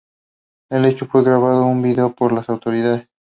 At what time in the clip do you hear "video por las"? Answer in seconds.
1.83-2.49